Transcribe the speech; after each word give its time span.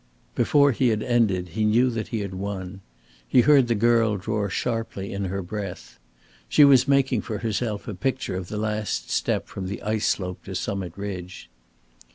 Before 0.33 0.71
he 0.71 0.87
had 0.87 1.03
ended, 1.03 1.49
he 1.49 1.63
knew 1.63 1.91
that 1.91 2.07
he 2.07 2.21
had 2.21 2.33
won. 2.33 2.81
He 3.27 3.41
heard 3.41 3.67
the 3.67 3.75
girl 3.75 4.17
draw 4.17 4.49
sharply 4.49 5.13
in 5.13 5.25
her 5.25 5.43
breath. 5.43 5.99
She 6.49 6.65
was 6.65 6.87
making 6.87 7.21
for 7.21 7.37
herself 7.37 7.87
a 7.87 7.93
picture 7.93 8.35
of 8.35 8.47
the 8.47 8.57
last 8.57 9.11
step 9.11 9.45
from 9.47 9.67
the 9.67 9.79
ice 9.83 10.07
slope 10.07 10.43
to 10.45 10.55
summit 10.55 10.93
ridge. 10.95 11.51